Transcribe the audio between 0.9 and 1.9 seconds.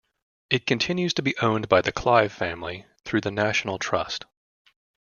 to be owned by